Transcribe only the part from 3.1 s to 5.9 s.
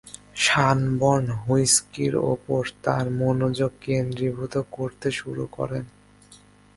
মনোযোগ কেন্দ্রীভূত করতে শুরু করেন।